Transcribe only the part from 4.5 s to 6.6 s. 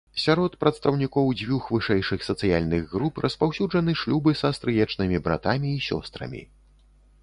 стрыечнымі братамі і сёстрамі.